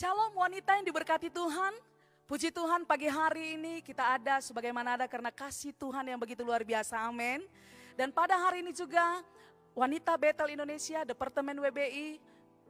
[0.00, 1.76] Shalom wanita yang diberkati Tuhan.
[2.24, 6.64] Puji Tuhan pagi hari ini kita ada sebagaimana ada karena kasih Tuhan yang begitu luar
[6.64, 7.04] biasa.
[7.04, 7.44] Amin.
[8.00, 9.20] Dan pada hari ini juga
[9.76, 12.16] wanita Betel Indonesia Departemen WBI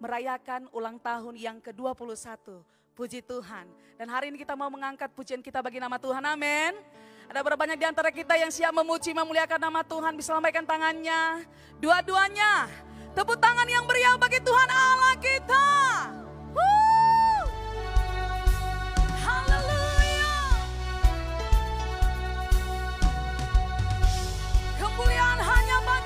[0.02, 2.66] merayakan ulang tahun yang ke-21.
[2.98, 3.70] Puji Tuhan.
[3.94, 6.26] Dan hari ini kita mau mengangkat pujian kita bagi nama Tuhan.
[6.26, 6.74] Amin.
[7.30, 11.46] Ada berapa banyak di antara kita yang siap memuji, memuliakan nama Tuhan, bisa lambaikan tangannya.
[11.78, 12.66] Dua-duanya.
[13.14, 15.66] Tepuk tangan yang meriah bagi Tuhan Allah kita.
[16.58, 16.99] Woo!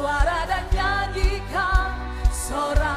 [0.00, 1.92] Suara dan nyanyikan.
[2.32, 2.89] Sorak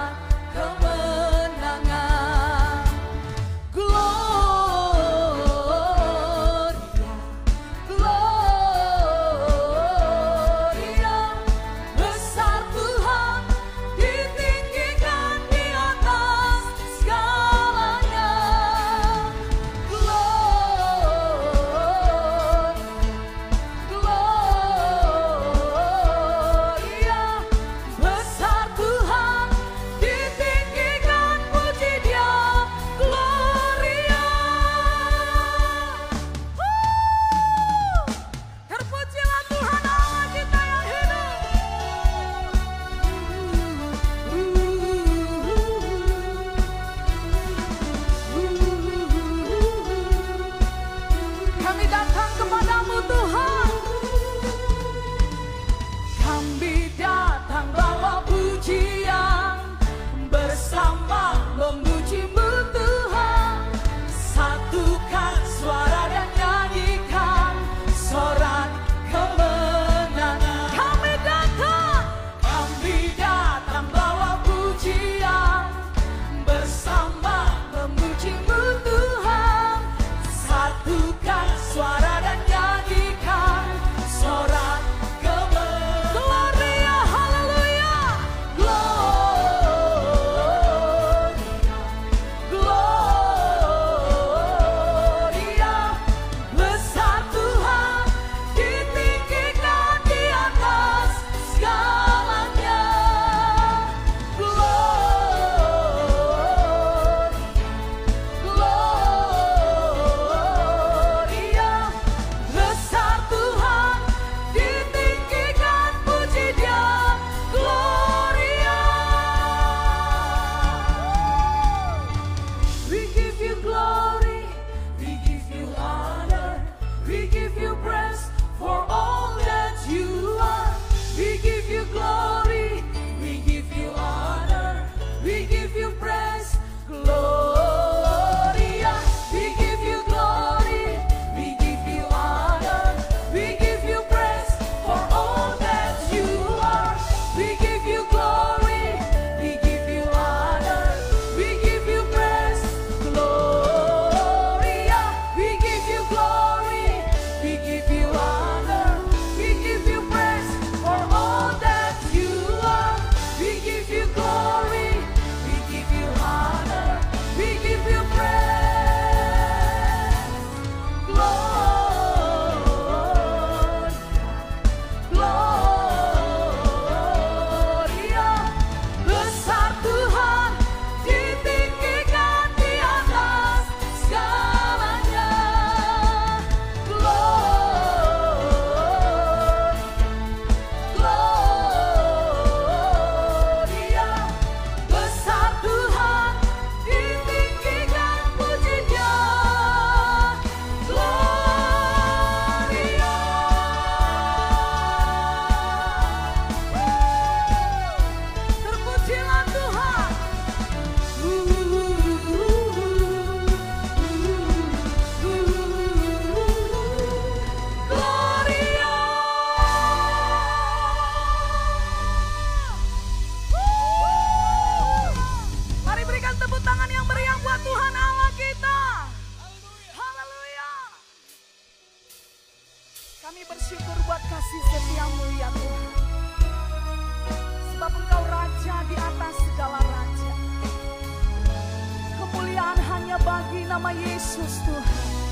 [243.68, 245.22] nama Yesus Tuhan.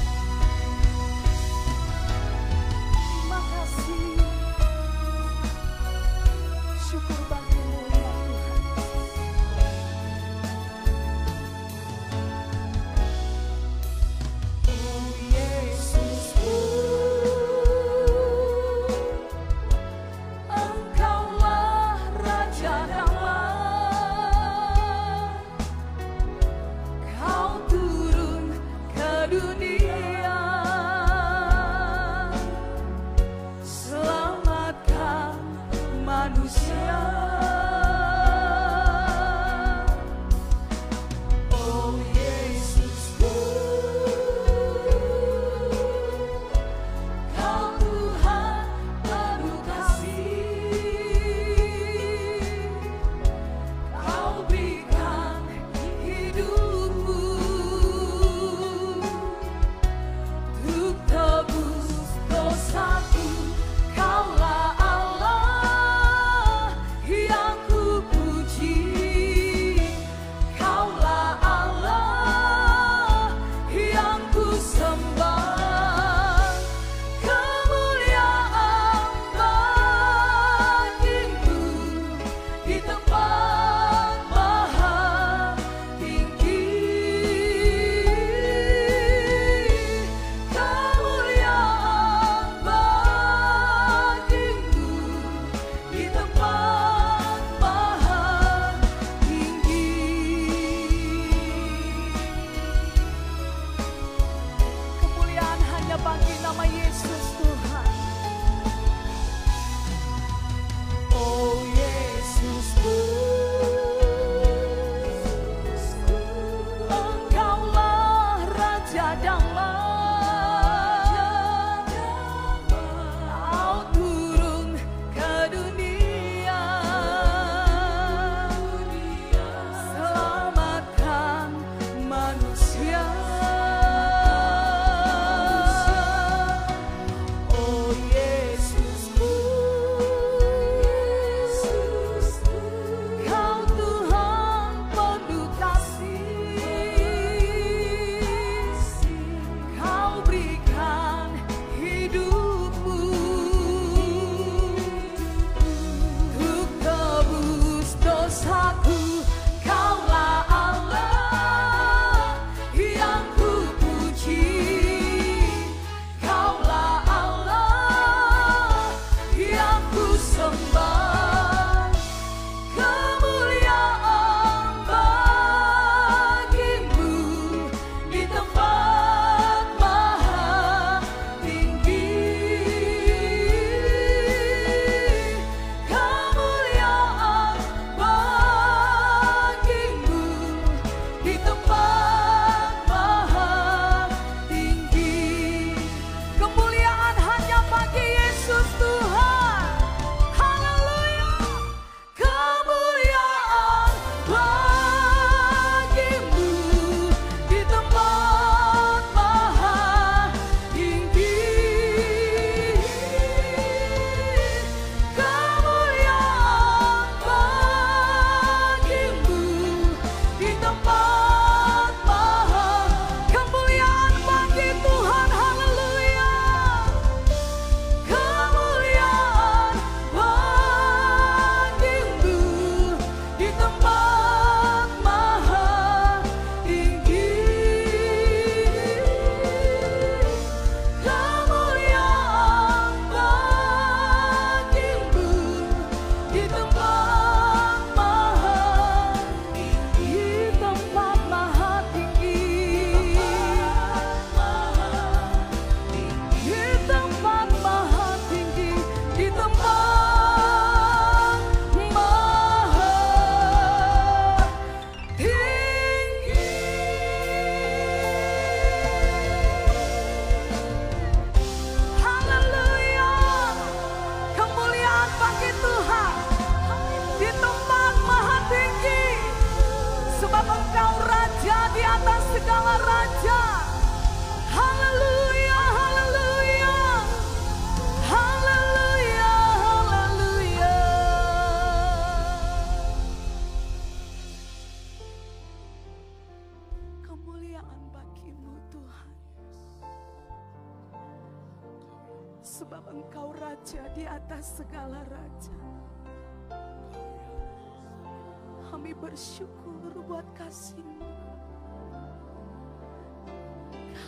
[308.81, 311.05] Kami bersyukur buat kasihmu.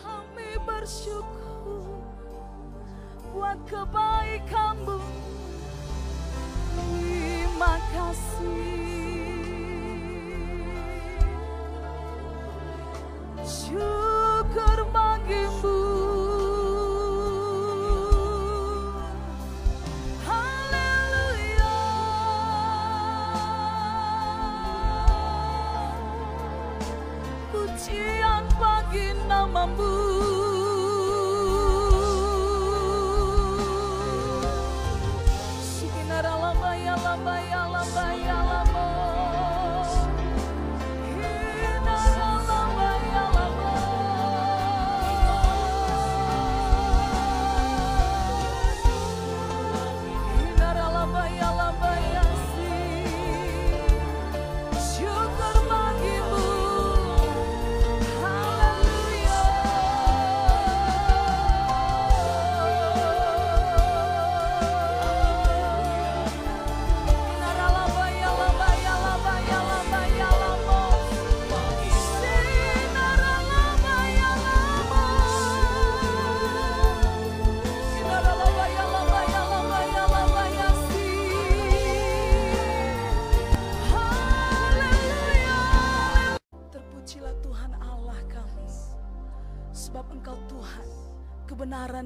[0.02, 2.02] Kami bersyukur
[3.30, 4.98] buat kebaikanmu.
[6.74, 8.74] Terima kasih.
[29.54, 30.03] Bagi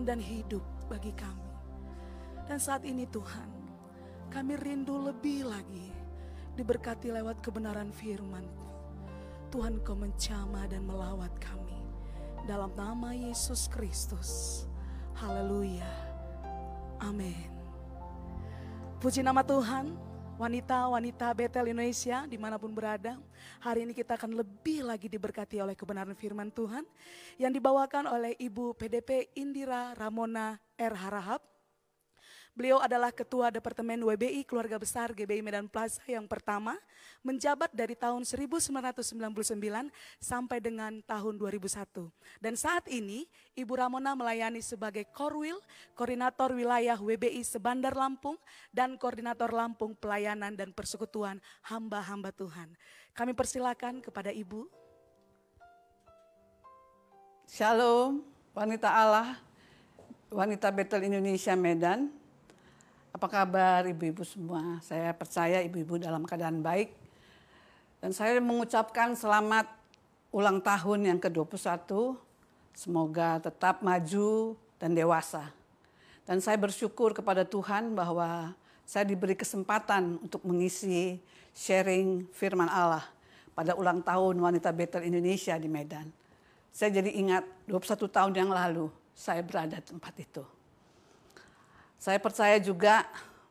[0.09, 1.53] dan hidup bagi kami.
[2.49, 3.53] Dan saat ini Tuhan,
[4.33, 5.93] kami rindu lebih lagi
[6.57, 8.69] diberkati lewat kebenaran firman
[9.49, 11.81] Tuhan kau mencama dan melawat kami.
[12.45, 14.65] Dalam nama Yesus Kristus.
[15.17, 15.89] Haleluya.
[17.01, 17.49] Amin.
[19.01, 19.97] Puji nama Tuhan,
[20.39, 23.19] wanita-wanita Betel Indonesia di mana pun berada.
[23.59, 26.87] Hari ini kita akan lebih lagi diberkati oleh kebenaran firman Tuhan.
[27.43, 30.95] Yang dibawakan oleh Ibu PDP Indira Ramona R.
[30.95, 31.43] Harahap.
[32.59, 36.75] Beliau adalah Ketua Departemen WBI Keluarga Besar GBI Medan Plaza yang pertama,
[37.23, 39.15] menjabat dari tahun 1999
[40.19, 42.11] sampai dengan tahun 2001.
[42.43, 45.63] Dan saat ini Ibu Ramona melayani sebagai Korwil,
[45.95, 48.35] Koordinator Wilayah WBI Sebandar Lampung,
[48.75, 52.75] dan Koordinator Lampung Pelayanan dan Persekutuan Hamba-Hamba Tuhan.
[53.15, 54.67] Kami persilakan kepada Ibu.
[57.47, 59.39] Shalom, wanita Allah,
[60.27, 62.18] wanita Betel Indonesia Medan.
[63.09, 64.77] Apa kabar ibu-ibu semua?
[64.85, 66.93] Saya percaya ibu-ibu dalam keadaan baik.
[68.05, 69.65] Dan saya mengucapkan selamat
[70.29, 71.89] ulang tahun yang ke-21.
[72.77, 75.51] Semoga tetap maju dan dewasa.
[76.29, 78.53] Dan saya bersyukur kepada Tuhan bahwa
[78.85, 81.17] saya diberi kesempatan untuk mengisi
[81.57, 83.05] sharing firman Allah
[83.57, 86.13] pada ulang tahun wanita Betel Indonesia di Medan.
[86.71, 90.58] Saya jadi ingat 21 tahun yang lalu saya berada di tempat itu.
[91.99, 93.03] Saya percaya juga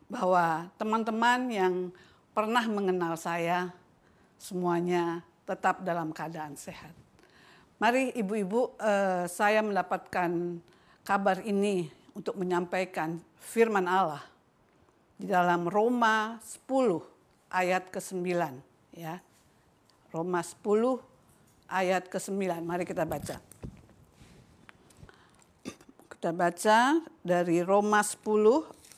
[0.08, 1.74] bahwa teman-teman yang
[2.32, 3.76] pernah mengenal saya
[4.40, 6.96] semuanya tetap dalam keadaan sehat.
[7.78, 10.64] Mari ibu-ibu eh, saya mendapatkan
[11.04, 14.24] kabar ini untuk menyampaikan firman Allah
[15.20, 16.72] di dalam Roma 10
[17.52, 18.26] ayat ke-9
[18.96, 19.22] ya.
[20.10, 20.64] Roma 10
[21.68, 22.64] ayat ke-9.
[22.64, 23.57] Mari kita baca.
[26.28, 28.20] Kita baca dari Roma 10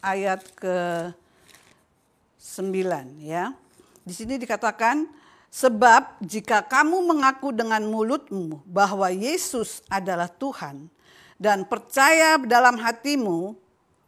[0.02, 2.74] ayat ke-9
[3.22, 3.54] ya.
[4.02, 5.06] Di sini dikatakan
[5.54, 10.90] sebab jika kamu mengaku dengan mulutmu bahwa Yesus adalah Tuhan
[11.38, 13.54] dan percaya dalam hatimu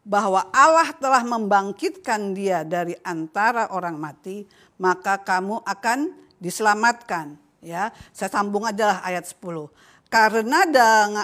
[0.01, 4.49] bahwa Allah telah membangkitkan dia dari antara orang mati,
[4.81, 6.09] maka kamu akan
[6.41, 7.37] diselamatkan.
[7.61, 9.69] Ya, saya sambung aja ayat 10.
[10.11, 10.67] Karena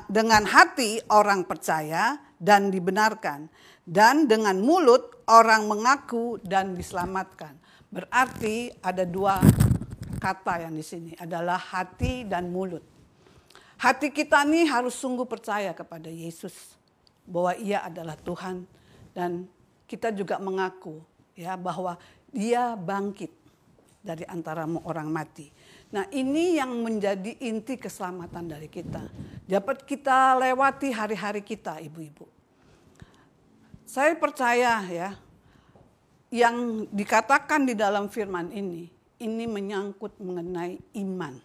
[0.07, 3.51] dengan hati orang percaya dan dibenarkan
[3.83, 7.59] dan dengan mulut orang mengaku dan diselamatkan.
[7.91, 9.43] Berarti ada dua
[10.23, 12.83] kata yang di sini adalah hati dan mulut.
[13.75, 16.79] Hati kita nih harus sungguh percaya kepada Yesus
[17.27, 18.63] bahwa Ia adalah Tuhan
[19.11, 19.51] dan
[19.83, 21.03] kita juga mengaku
[21.35, 21.99] ya bahwa
[22.31, 23.35] Dia bangkit
[23.99, 25.51] dari antara orang mati.
[25.87, 29.07] Nah, ini yang menjadi inti keselamatan dari kita.
[29.47, 32.27] Dapat kita lewati hari-hari kita, Ibu-ibu.
[33.87, 35.15] Saya percaya ya,
[36.27, 38.91] yang dikatakan di dalam firman ini,
[39.23, 41.39] ini menyangkut mengenai iman.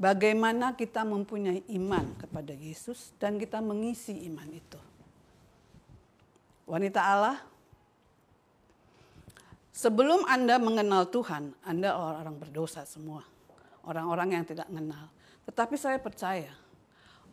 [0.00, 4.80] bagaimana kita mempunyai iman kepada Yesus dan kita mengisi iman itu.
[6.64, 7.36] Wanita Allah,
[9.76, 13.20] sebelum Anda mengenal Tuhan, Anda orang-orang berdosa semua.
[13.84, 15.08] Orang-orang yang tidak mengenal.
[15.48, 16.52] Tetapi saya percaya,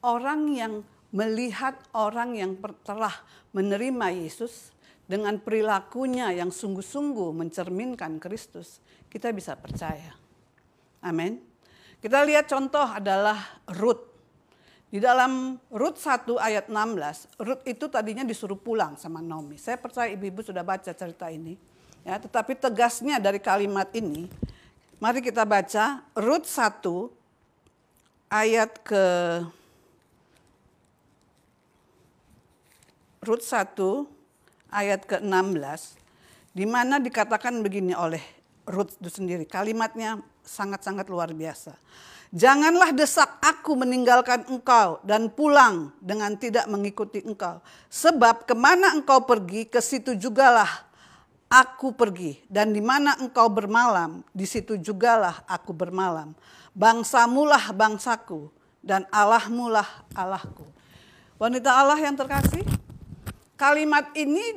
[0.02, 0.74] orang yang
[1.12, 3.14] melihat orang yang telah
[3.56, 4.76] menerima Yesus
[5.08, 10.12] dengan perilakunya yang sungguh-sungguh mencerminkan Kristus, kita bisa percaya.
[11.00, 11.40] Amin.
[11.98, 14.04] Kita lihat contoh adalah Ruth.
[14.88, 19.60] Di dalam Rut 1 ayat 16, Rut itu tadinya disuruh pulang sama Naomi.
[19.60, 21.60] Saya percaya ibu-ibu sudah baca cerita ini.
[22.08, 24.32] Ya, tetapi tegasnya dari kalimat ini,
[24.98, 26.82] mari kita baca Rut 1
[28.34, 29.04] ayat ke
[33.22, 33.78] Rut 1
[34.74, 35.82] ayat ke-16
[36.58, 38.24] di mana dikatakan begini oleh
[38.68, 39.48] Rut itu sendiri.
[39.48, 41.78] Kalimatnya sangat-sangat luar biasa.
[42.36, 47.64] Janganlah desak aku meninggalkan engkau dan pulang dengan tidak mengikuti engkau.
[47.88, 50.87] Sebab ke mana engkau pergi, ke situ jugalah
[51.52, 52.40] aku pergi.
[52.48, 56.36] Dan di mana engkau bermalam, di situ jugalah aku bermalam.
[56.78, 58.52] Bangsamulah bangsaku
[58.84, 60.64] dan Allahmulah Allahku.
[61.42, 62.64] Wanita Allah yang terkasih,
[63.58, 64.54] kalimat ini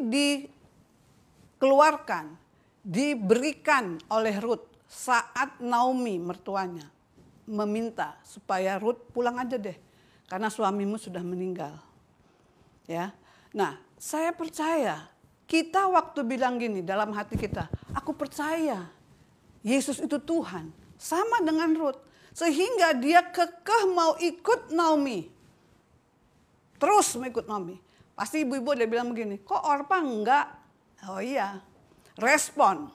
[1.59, 2.37] dikeluarkan,
[2.85, 6.89] diberikan oleh Ruth saat Naomi mertuanya
[7.51, 9.75] meminta supaya Ruth pulang aja deh
[10.31, 11.75] karena suamimu sudah meninggal.
[12.87, 13.11] Ya.
[13.51, 15.11] Nah, saya percaya
[15.51, 18.91] kita waktu bilang gini dalam hati kita, aku percaya
[19.63, 20.75] Yesus itu Tuhan.
[20.99, 22.03] Sama dengan Ruth.
[22.35, 25.31] Sehingga dia kekeh mau ikut Naomi.
[26.83, 27.79] Terus mau ikut Naomi.
[28.19, 30.47] Pasti ibu-ibu dia bilang begini, kok Orpa enggak?
[31.09, 31.57] Oh iya,
[32.21, 32.93] respon.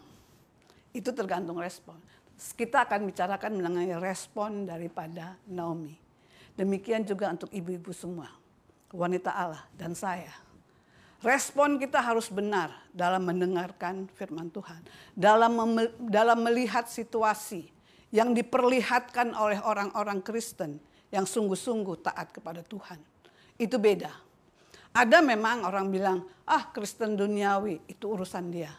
[0.94, 1.98] Itu tergantung respon
[2.36, 5.96] kita akan bicarakan mengenai respon daripada Naomi.
[6.56, 8.32] Demikian juga untuk ibu-ibu semua,
[8.92, 10.32] wanita Allah dan saya.
[11.26, 14.86] Respon kita harus benar dalam mendengarkan firman Tuhan,
[15.18, 15.58] dalam
[16.06, 17.66] dalam melihat situasi
[18.14, 20.78] yang diperlihatkan oleh orang-orang Kristen
[21.10, 23.02] yang sungguh-sungguh taat kepada Tuhan.
[23.58, 24.14] Itu beda.
[24.94, 28.72] Ada memang orang bilang, ah Kristen duniawi itu urusan dia.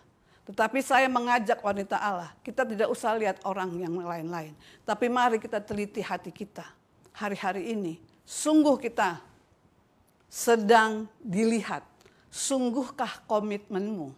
[0.47, 4.55] Tetapi saya mengajak wanita Allah, kita tidak usah lihat orang yang lain-lain.
[4.87, 6.63] Tapi mari kita teliti hati kita.
[7.11, 9.19] Hari-hari ini, sungguh kita
[10.31, 11.96] sedang dilihat.
[12.37, 14.13] Sungguhkah komitmenmu?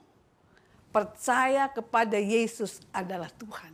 [0.91, 3.71] Percaya kepada Yesus adalah Tuhan.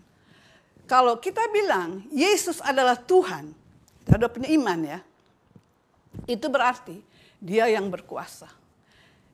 [0.84, 3.56] Kalau kita bilang Yesus adalah Tuhan,
[4.04, 5.00] kita sudah punya iman ya.
[6.28, 7.00] Itu berarti
[7.40, 8.52] dia yang berkuasa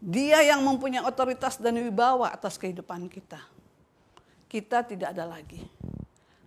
[0.00, 3.36] dia yang mempunyai otoritas dan wibawa atas kehidupan kita.
[4.48, 5.60] Kita tidak ada lagi.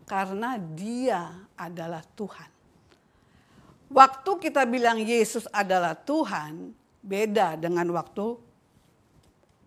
[0.09, 2.49] Karena dia adalah Tuhan.
[3.93, 6.73] Waktu kita bilang Yesus adalah Tuhan,
[7.05, 8.41] beda dengan waktu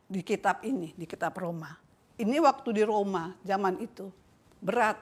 [0.07, 1.75] di kitab ini, di kitab Roma.
[2.16, 4.09] Ini waktu di Roma zaman itu
[4.62, 4.97] berat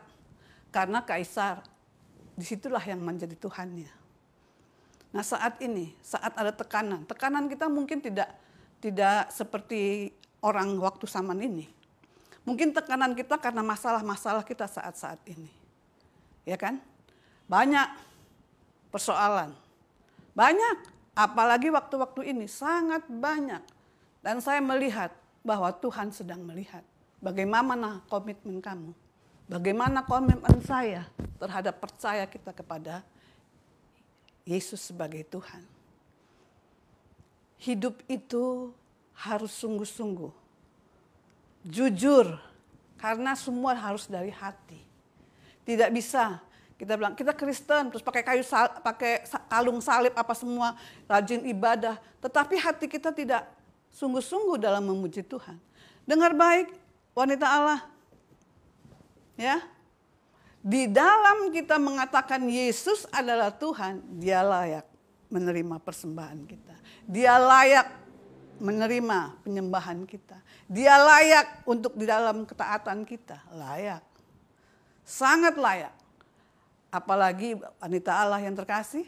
[0.75, 1.63] karena kaisar
[2.35, 3.91] di situlah yang menjadi Tuhannya.
[5.15, 8.35] Nah saat ini, saat ada tekanan, tekanan kita mungkin tidak
[8.83, 10.11] tidak seperti
[10.43, 11.71] orang waktu zaman ini.
[12.45, 15.49] Mungkin tekanan kita karena masalah-masalah kita saat-saat ini.
[16.45, 16.77] Ya kan?
[17.49, 17.89] Banyak
[18.93, 19.57] persoalan.
[20.37, 20.77] Banyak,
[21.17, 23.65] apalagi waktu-waktu ini sangat banyak.
[24.25, 25.13] Dan saya melihat
[25.45, 26.81] bahwa Tuhan sedang melihat
[27.21, 28.97] bagaimana komitmen kamu.
[29.45, 31.05] Bagaimana komitmen saya
[31.37, 33.05] terhadap percaya kita kepada
[34.49, 35.61] Yesus sebagai Tuhan.
[37.61, 38.73] Hidup itu
[39.13, 40.33] harus sungguh-sungguh.
[41.69, 42.41] Jujur,
[42.97, 44.81] karena semua harus dari hati.
[45.69, 46.41] Tidak bisa
[46.75, 52.01] kita bilang kita Kristen terus pakai kayu sal, pakai kalung salib apa semua rajin ibadah,
[52.25, 53.47] tetapi hati kita tidak
[53.95, 55.57] sungguh-sungguh dalam memuji Tuhan.
[56.03, 56.75] Dengar baik
[57.15, 57.81] wanita Allah.
[59.39, 59.63] Ya.
[60.65, 64.89] Di dalam kita mengatakan Yesus adalah Tuhan, dia layak
[65.29, 66.75] menerima persembahan kita.
[67.05, 67.89] Dia layak
[68.59, 70.41] menerima penyembahan kita.
[70.65, 74.01] Dia layak untuk di dalam ketaatan kita, layak.
[75.05, 75.93] Sangat layak.
[76.89, 79.05] Apalagi wanita Allah yang terkasih,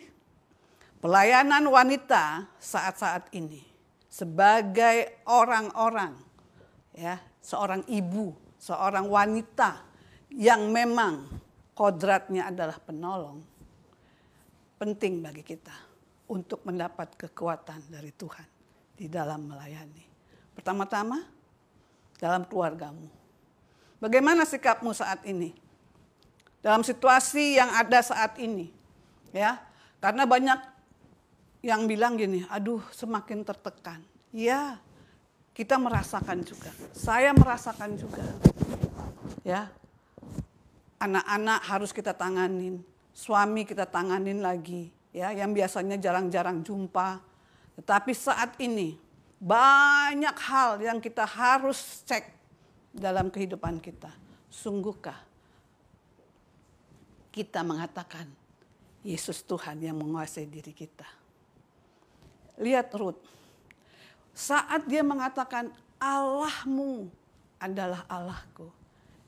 [1.01, 3.76] pelayanan wanita saat-saat ini
[4.17, 6.17] sebagai orang-orang
[6.97, 9.85] ya, seorang ibu, seorang wanita
[10.33, 11.29] yang memang
[11.77, 13.45] kodratnya adalah penolong.
[14.81, 15.77] Penting bagi kita
[16.33, 18.49] untuk mendapat kekuatan dari Tuhan
[18.97, 20.05] di dalam melayani.
[20.57, 21.21] Pertama-tama,
[22.17, 23.13] dalam keluargamu.
[24.01, 25.53] Bagaimana sikapmu saat ini?
[26.65, 28.73] Dalam situasi yang ada saat ini,
[29.37, 29.61] Ya,
[30.01, 30.57] karena banyak
[31.67, 33.99] yang bilang gini, aduh semakin tertekan.
[34.31, 34.79] Ya,
[35.51, 36.71] kita merasakan juga.
[36.95, 38.23] Saya merasakan juga.
[39.43, 39.67] Ya,
[41.03, 47.19] anak-anak harus kita tanganin, suami kita tanganin lagi, ya, yang biasanya jarang-jarang jumpa.
[47.83, 48.95] Tetapi saat ini
[49.43, 52.31] banyak hal yang kita harus cek
[52.95, 54.15] dalam kehidupan kita.
[54.47, 55.19] Sungguhkah
[57.35, 58.31] kita mengatakan
[59.03, 61.26] Yesus Tuhan yang menguasai diri kita?
[62.57, 63.21] Lihat Ruth.
[64.37, 67.09] Saat dia mengatakan Allahmu
[67.57, 68.69] adalah Allahku.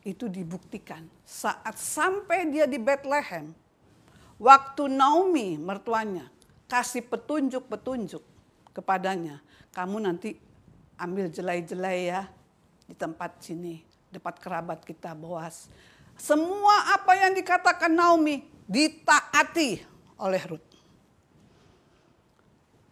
[0.05, 3.53] Itu dibuktikan saat sampai dia di Bethlehem.
[4.39, 6.31] Waktu Naomi mertuanya
[6.71, 8.23] kasih petunjuk-petunjuk
[8.77, 9.43] kepadanya.
[9.75, 10.39] Kamu nanti
[11.01, 12.23] ambil jelai-jelai ya
[12.87, 13.83] di tempat sini.
[14.09, 15.69] Dekat kerabat kita Boas.
[16.17, 19.83] Semua apa yang dikatakan Naomi ditaati
[20.21, 20.68] oleh Ruth.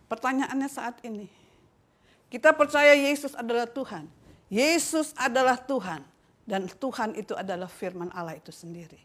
[0.07, 1.27] Pertanyaannya saat ini.
[2.31, 4.07] Kita percaya Yesus adalah Tuhan.
[4.51, 6.03] Yesus adalah Tuhan.
[6.47, 8.99] Dan Tuhan itu adalah firman Allah itu sendiri.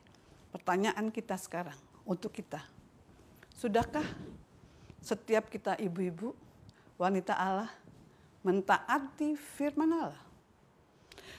[0.53, 2.61] Pertanyaan kita sekarang untuk kita.
[3.57, 4.05] Sudahkah
[5.01, 6.37] setiap kita ibu-ibu,
[7.01, 7.69] wanita Allah,
[8.45, 10.21] mentaati firman Allah?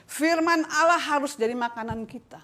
[0.03, 2.43] Firman Allah harus jadi makanan kita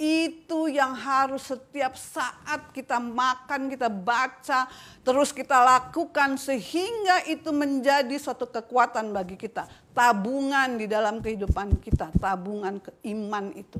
[0.00, 4.64] itu yang harus setiap saat kita makan, kita baca,
[5.04, 9.68] terus kita lakukan sehingga itu menjadi suatu kekuatan bagi kita.
[9.92, 13.76] Tabungan di dalam kehidupan kita, tabungan keiman itu.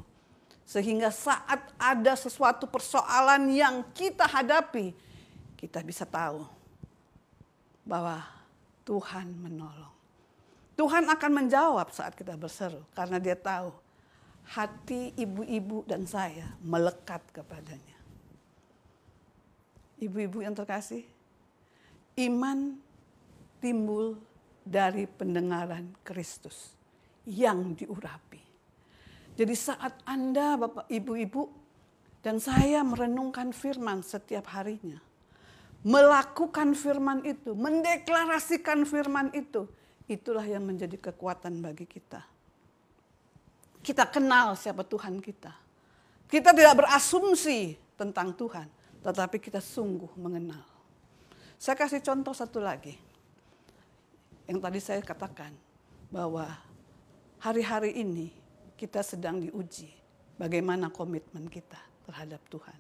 [0.68, 4.92] Sehingga saat ada sesuatu persoalan yang kita hadapi,
[5.56, 6.44] kita bisa tahu
[7.80, 8.20] bahwa
[8.84, 9.96] Tuhan menolong.
[10.76, 13.72] Tuhan akan menjawab saat kita berseru karena dia tahu
[14.50, 17.98] hati ibu-ibu dan saya melekat kepadanya.
[20.02, 21.06] Ibu-ibu yang terkasih,
[22.18, 22.74] iman
[23.62, 24.18] timbul
[24.66, 26.74] dari pendengaran Kristus
[27.28, 28.42] yang diurapi.
[29.38, 31.46] Jadi saat Anda Bapak Ibu-ibu
[32.24, 34.98] dan saya merenungkan firman setiap harinya,
[35.86, 39.68] melakukan firman itu, mendeklarasikan firman itu,
[40.10, 42.24] itulah yang menjadi kekuatan bagi kita
[43.80, 45.52] kita kenal siapa Tuhan kita.
[46.30, 48.70] Kita tidak berasumsi tentang Tuhan,
[49.02, 50.62] tetapi kita sungguh mengenal.
[51.58, 52.94] Saya kasih contoh satu lagi.
[54.46, 55.52] Yang tadi saya katakan
[56.08, 56.46] bahwa
[57.42, 58.30] hari-hari ini
[58.78, 59.90] kita sedang diuji
[60.40, 62.78] bagaimana komitmen kita terhadap Tuhan.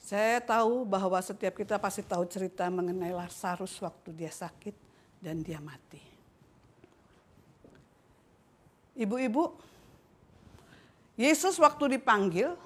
[0.00, 4.74] Saya tahu bahwa setiap kita pasti tahu cerita mengenai Lazarus waktu dia sakit
[5.22, 6.09] dan dia mati.
[8.98, 9.54] Ibu-ibu,
[11.20, 12.56] Yesus waktu dipanggil,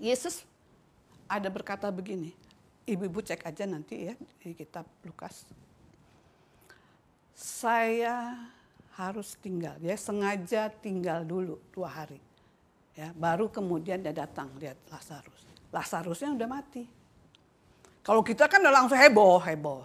[0.00, 0.42] Yesus
[1.28, 2.32] ada berkata begini.
[2.88, 5.44] Ibu-ibu cek aja nanti ya di kitab Lukas.
[7.36, 8.48] Saya
[8.96, 12.18] harus tinggal, dia sengaja tinggal dulu dua hari.
[12.98, 15.46] Ya, baru kemudian dia datang lihat Lazarus.
[15.70, 16.82] Lazarusnya udah mati.
[18.02, 19.84] Kalau kita kan udah langsung heboh, heboh.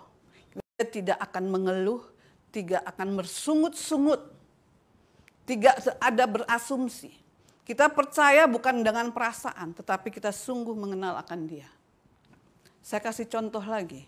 [0.50, 2.02] Kita tidak akan mengeluh,
[2.50, 4.22] tidak akan bersungut-sungut
[5.44, 7.12] tidak ada berasumsi.
[7.64, 11.68] Kita percaya bukan dengan perasaan, tetapi kita sungguh mengenal akan dia.
[12.84, 14.04] Saya kasih contoh lagi.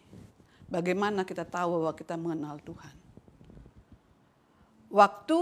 [0.68, 2.96] Bagaimana kita tahu bahwa kita mengenal Tuhan.
[4.92, 5.42] Waktu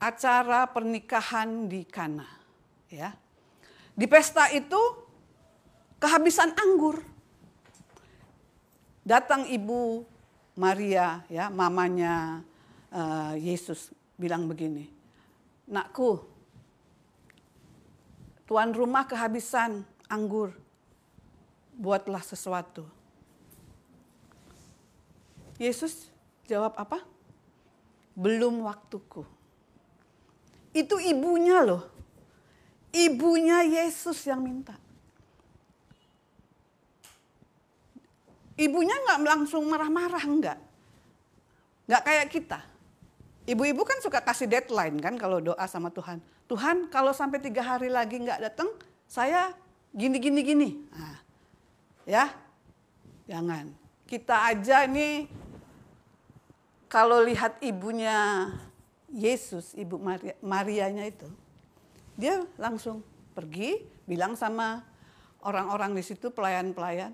[0.00, 2.28] acara pernikahan di Kana,
[2.88, 3.12] ya.
[3.92, 4.80] Di pesta itu
[6.00, 7.04] kehabisan anggur.
[9.04, 10.08] Datang Ibu
[10.56, 12.40] Maria, ya, mamanya
[12.94, 14.86] uh, Yesus bilang begini,
[15.66, 16.22] nakku,
[18.46, 20.54] tuan rumah kehabisan anggur,
[21.74, 22.86] buatlah sesuatu.
[25.58, 26.10] Yesus
[26.46, 27.02] jawab apa?
[28.14, 29.26] Belum waktuku.
[30.74, 31.86] Itu ibunya loh.
[32.94, 34.74] Ibunya Yesus yang minta.
[38.54, 40.58] Ibunya nggak langsung marah-marah, enggak.
[41.90, 42.60] Nggak kayak kita.
[43.44, 46.16] Ibu-ibu kan suka kasih deadline kan kalau doa sama Tuhan.
[46.48, 48.72] Tuhan kalau sampai tiga hari lagi nggak datang,
[49.04, 49.52] saya
[49.92, 50.68] gini gini gini.
[50.88, 51.18] Nah,
[52.08, 52.24] ya,
[53.28, 53.68] jangan.
[54.08, 55.28] Kita aja nih
[56.88, 58.48] kalau lihat ibunya
[59.12, 61.28] Yesus, ibu Maria, Marianya itu,
[62.16, 63.04] dia langsung
[63.36, 64.80] pergi bilang sama
[65.44, 67.12] orang-orang di situ pelayan-pelayan,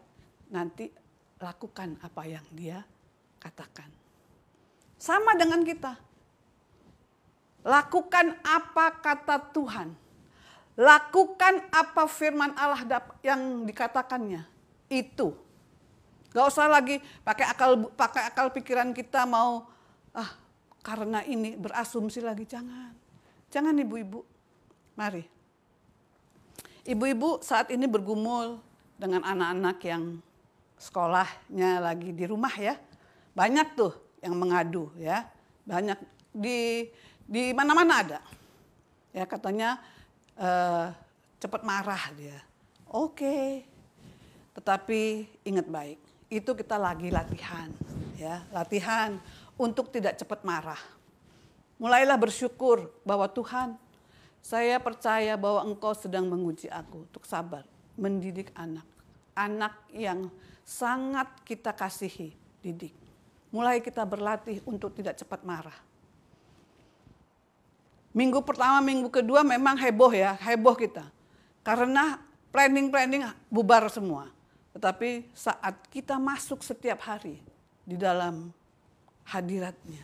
[0.55, 0.95] nanti
[1.43, 2.87] lakukan apa yang dia
[3.43, 3.89] katakan.
[5.01, 6.10] Sama dengan kita
[7.61, 9.93] Lakukan apa kata Tuhan.
[10.81, 12.81] Lakukan apa firman Allah
[13.21, 14.49] yang dikatakannya.
[14.89, 15.37] Itu.
[16.31, 19.67] Gak usah lagi pakai akal pakai akal pikiran kita mau
[20.15, 20.31] ah
[20.81, 22.97] karena ini berasumsi lagi jangan.
[23.51, 24.25] Jangan ibu-ibu.
[24.97, 25.27] Mari.
[26.87, 28.63] Ibu-ibu saat ini bergumul
[28.97, 30.05] dengan anak-anak yang
[30.81, 32.79] sekolahnya lagi di rumah ya.
[33.37, 33.93] Banyak tuh
[34.25, 35.29] yang mengadu ya.
[35.69, 35.99] Banyak
[36.33, 36.89] di
[37.31, 38.21] di mana-mana ada.
[39.15, 39.79] Ya katanya
[40.35, 40.91] uh,
[41.39, 42.43] cepat marah dia.
[42.91, 43.63] Oke.
[44.51, 47.71] Tetapi ingat baik, itu kita lagi latihan,
[48.19, 49.15] ya, latihan
[49.55, 50.83] untuk tidak cepat marah.
[51.79, 53.79] Mulailah bersyukur bahwa Tuhan,
[54.43, 57.63] saya percaya bahwa Engkau sedang menguji aku untuk sabar,
[57.95, 58.85] mendidik anak.
[59.39, 60.29] Anak yang
[60.67, 62.93] sangat kita kasihi, didik.
[63.55, 65.79] Mulai kita berlatih untuk tidak cepat marah.
[68.11, 71.07] Minggu pertama, minggu kedua memang heboh ya, heboh kita.
[71.63, 72.19] Karena
[72.51, 74.27] planning-planning bubar semua.
[74.75, 77.39] Tetapi saat kita masuk setiap hari
[77.87, 78.51] di dalam
[79.31, 80.03] hadiratnya.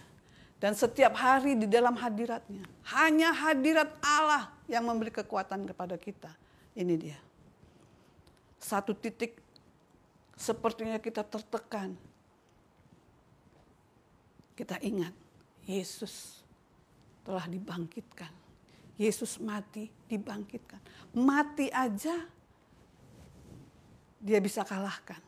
[0.56, 2.62] Dan setiap hari di dalam hadiratnya.
[2.94, 6.30] Hanya hadirat Allah yang memberi kekuatan kepada kita.
[6.78, 7.18] Ini dia.
[8.62, 9.36] Satu titik
[10.38, 11.98] sepertinya kita tertekan.
[14.54, 15.12] Kita ingat
[15.66, 16.45] Yesus
[17.26, 18.30] telah dibangkitkan.
[18.96, 20.78] Yesus mati, dibangkitkan.
[21.18, 22.14] Mati aja
[24.22, 25.18] dia bisa kalahkan.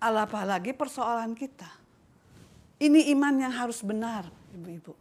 [0.00, 1.68] Apalagi persoalan kita.
[2.76, 4.92] Ini iman yang harus benar, ibu-ibu.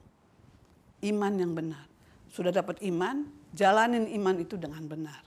[1.03, 1.87] Iman yang benar.
[2.31, 5.23] Sudah dapat iman, jalanin iman itu dengan benar.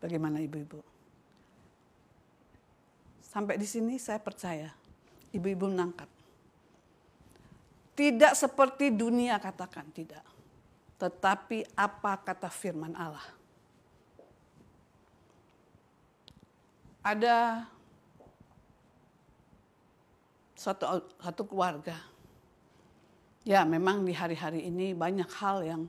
[0.00, 0.80] Bagaimana ibu-ibu?
[3.24, 4.68] Sampai di sini saya percaya
[5.32, 6.19] ibu-ibu menangkap.
[7.94, 10.24] Tidak seperti dunia katakan, tidak.
[10.96, 13.40] Tetapi apa kata firman Allah
[17.00, 17.64] ada
[20.56, 21.96] satu satu keluarga.
[23.40, 25.82] Ya, memang di hari-hari ini banyak hal yang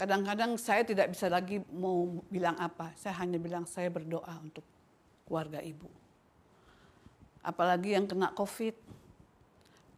[0.00, 2.96] kadang-kadang saya tidak bisa lagi mau bilang apa.
[2.96, 4.64] Saya hanya bilang saya berdoa untuk
[5.28, 5.86] keluarga ibu.
[7.44, 8.96] Apalagi yang kena COVID.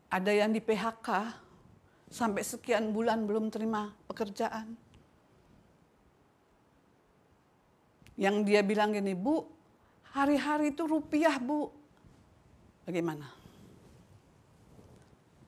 [0.06, 1.08] Ada yang di PHK
[2.08, 4.74] sampai sekian bulan belum terima pekerjaan.
[8.16, 9.56] Yang dia bilang gini, Bu,
[10.16, 11.68] Hari-hari itu rupiah, Bu.
[12.88, 13.28] Bagaimana?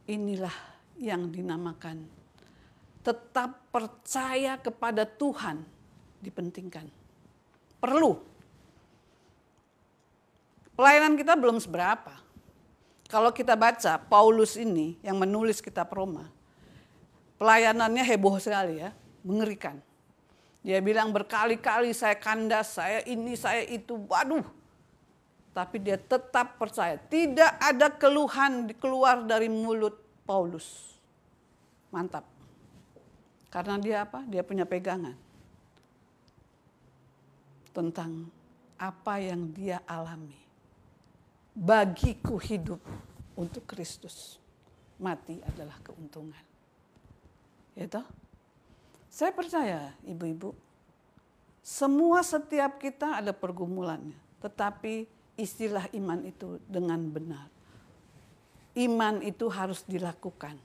[0.04, 0.52] Inilah
[1.00, 2.04] yang dinamakan
[3.00, 5.64] tetap percaya kepada Tuhan
[6.20, 6.84] dipentingkan.
[7.80, 8.20] Perlu.
[10.76, 12.12] Pelayanan kita belum seberapa.
[13.08, 16.28] Kalau kita baca Paulus ini yang menulis kitab Roma,
[17.38, 18.90] pelayanannya heboh sekali ya,
[19.22, 19.78] mengerikan.
[20.66, 23.94] Dia bilang berkali-kali saya kandas, saya ini, saya itu.
[23.94, 24.44] Waduh,
[25.54, 26.98] tapi dia tetap percaya.
[26.98, 29.96] Tidak ada keluhan keluar dari mulut
[30.26, 30.98] Paulus.
[31.88, 32.26] Mantap.
[33.48, 34.22] Karena dia apa?
[34.28, 35.16] Dia punya pegangan.
[37.72, 38.28] Tentang
[38.76, 40.36] apa yang dia alami.
[41.58, 42.82] Bagiku hidup
[43.34, 44.36] untuk Kristus.
[44.98, 46.47] Mati adalah keuntungan.
[47.78, 48.02] Itu.
[49.06, 50.50] Saya percaya ibu-ibu.
[51.62, 54.18] Semua setiap kita ada pergumulannya.
[54.42, 55.06] Tetapi
[55.38, 57.46] istilah iman itu dengan benar.
[58.74, 60.58] Iman itu harus dilakukan.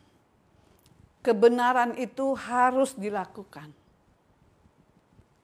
[1.21, 3.71] Kebenaran itu harus dilakukan.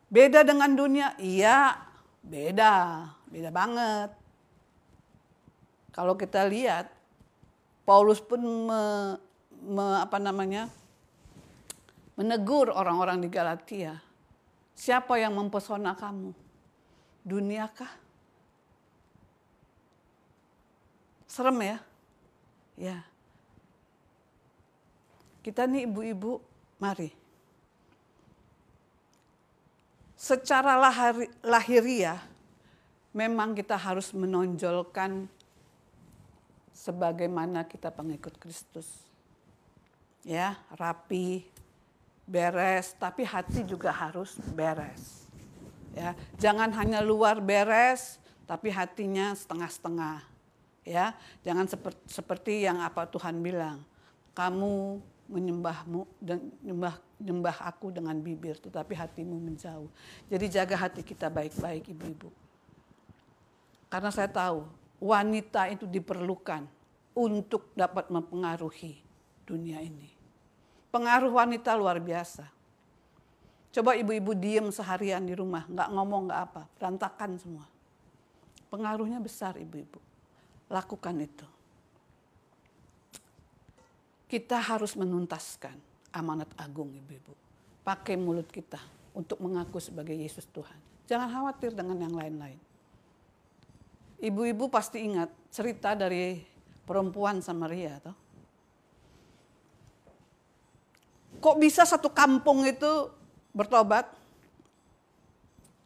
[0.09, 1.13] Beda dengan dunia?
[1.21, 1.77] Iya,
[2.25, 3.05] beda.
[3.29, 4.09] Beda banget.
[5.93, 6.89] Kalau kita lihat,
[7.85, 8.81] Paulus pun me,
[9.65, 10.69] me, apa namanya,
[12.19, 13.95] menegur orang-orang di Galatia.
[14.75, 16.35] Siapa yang mempesona kamu?
[17.23, 17.87] Duniakah?
[21.23, 21.77] Serem ya?
[22.75, 22.97] Ya.
[25.39, 26.43] Kita nih ibu-ibu,
[26.75, 27.15] mari.
[30.19, 32.19] Secara lahir, lahiriah,
[33.15, 35.31] memang kita harus menonjolkan
[36.75, 39.07] sebagaimana kita pengikut Kristus.
[40.27, 41.47] Ya, rapi,
[42.29, 45.25] beres, tapi hati juga harus beres.
[45.97, 50.21] Ya, jangan hanya luar beres, tapi hatinya setengah-setengah
[50.85, 51.17] ya.
[51.41, 53.81] Jangan seperti, seperti yang apa Tuhan bilang
[54.37, 59.89] kamu menyembahmu dan menyembah nyembah aku dengan bibir tetapi hatimu menjauh.
[60.29, 62.29] Jadi jaga hati kita baik-baik ibu-ibu.
[63.89, 64.69] Karena saya tahu
[65.01, 66.69] wanita itu diperlukan
[67.17, 69.01] untuk dapat mempengaruhi
[69.49, 70.18] dunia ini
[70.89, 72.59] pengaruh wanita luar biasa
[73.69, 77.65] Coba ibu-ibu diem seharian di rumah, nggak ngomong nggak apa, berantakan semua.
[78.73, 80.01] Pengaruhnya besar ibu-ibu.
[80.69, 81.47] Lakukan itu.
[84.29, 85.73] Kita harus menuntaskan
[86.13, 87.33] amanat agung ibu-ibu.
[87.85, 88.77] Pakai mulut kita
[89.13, 90.77] untuk mengaku sebagai Yesus Tuhan.
[91.09, 92.57] Jangan khawatir dengan yang lain-lain.
[94.21, 96.37] Ibu-ibu pasti ingat cerita dari
[96.85, 97.97] perempuan Samaria.
[98.01, 98.17] Toh?
[101.39, 103.07] Kok bisa satu kampung itu
[103.55, 104.11] bertobat?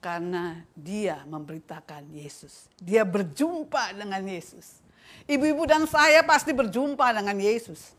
[0.03, 2.67] Karena dia memberitakan Yesus.
[2.81, 4.83] Dia berjumpa dengan Yesus.
[5.29, 7.95] Ibu-ibu dan saya pasti berjumpa dengan Yesus.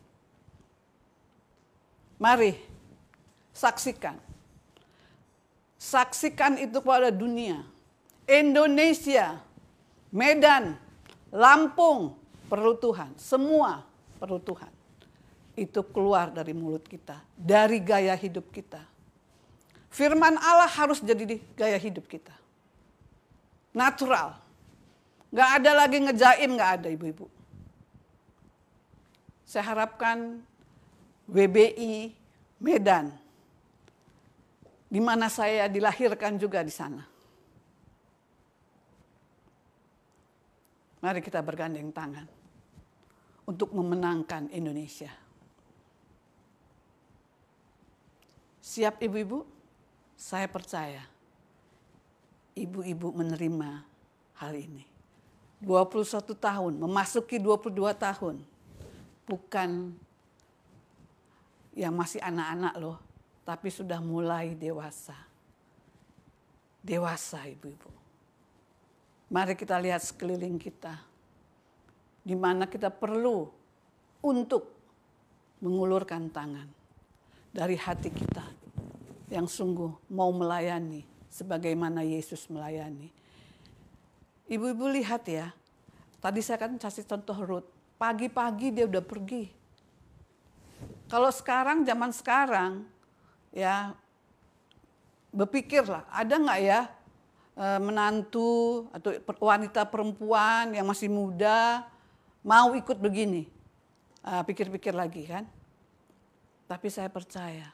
[2.21, 2.59] Mari,
[3.55, 4.19] saksikan.
[5.79, 7.63] Saksikan itu kepada dunia.
[8.27, 9.39] Indonesia,
[10.11, 10.75] Medan,
[11.31, 12.19] Lampung,
[12.51, 13.15] perlu Tuhan.
[13.17, 13.87] Semua
[14.19, 14.74] perlu Tuhan.
[15.55, 18.95] Itu keluar dari mulut kita, dari gaya hidup kita
[19.95, 22.35] Firman Allah harus jadi di gaya hidup kita.
[23.71, 24.35] Natural.
[25.31, 27.31] Gak ada lagi ngejaim, gak ada ibu-ibu.
[29.47, 30.43] Saya harapkan
[31.31, 32.11] WBI
[32.59, 33.15] Medan,
[34.91, 37.07] di mana saya dilahirkan juga di sana.
[41.07, 42.27] Mari kita bergandeng tangan
[43.47, 45.24] untuk memenangkan Indonesia.
[48.65, 49.45] Siap ibu-ibu?
[50.17, 51.05] Saya percaya
[52.57, 53.85] ibu-ibu menerima
[54.41, 54.89] hal ini.
[55.61, 58.41] 21 tahun, memasuki 22 tahun.
[59.29, 59.93] Bukan
[61.77, 62.97] yang masih anak-anak loh,
[63.45, 65.17] tapi sudah mulai dewasa.
[66.81, 67.93] Dewasa ibu-ibu.
[69.29, 71.05] Mari kita lihat sekeliling kita.
[72.25, 73.45] Di mana kita perlu
[74.25, 74.73] untuk
[75.61, 76.84] mengulurkan tangan
[77.55, 78.43] dari hati kita
[79.31, 83.15] yang sungguh mau melayani sebagaimana Yesus melayani.
[84.51, 85.55] Ibu-ibu lihat ya,
[86.19, 89.49] tadi saya kan kasih contoh Ruth, pagi-pagi dia udah pergi.
[91.07, 92.73] Kalau sekarang, zaman sekarang,
[93.55, 93.95] ya
[95.31, 96.81] berpikirlah, ada nggak ya
[97.55, 101.87] e, menantu atau wanita perempuan yang masih muda
[102.43, 103.49] mau ikut begini?
[104.21, 105.47] E, pikir-pikir lagi kan.
[106.65, 107.69] Tapi saya percaya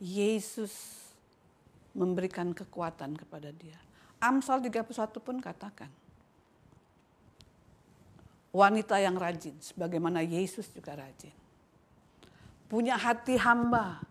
[0.00, 0.72] Yesus
[1.92, 3.76] memberikan kekuatan kepada dia.
[4.18, 4.86] Amsal 31
[5.22, 5.90] pun katakan,
[8.50, 11.34] wanita yang rajin, sebagaimana Yesus juga rajin.
[12.66, 14.02] Punya hati hamba,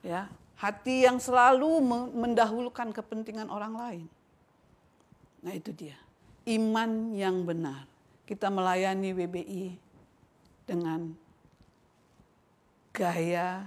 [0.00, 1.80] ya hati yang selalu
[2.12, 4.06] mendahulukan kepentingan orang lain.
[5.40, 5.96] Nah itu dia,
[6.52, 7.88] iman yang benar.
[8.28, 9.64] Kita melayani WBI
[10.68, 11.10] dengan
[13.00, 13.64] gaya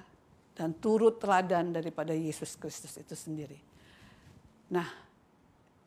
[0.53, 3.57] dan turut teladan daripada Yesus Kristus itu sendiri.
[4.69, 4.85] Nah,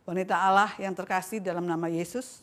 [0.03, 2.43] wanita Allah yang terkasih dalam nama Yesus,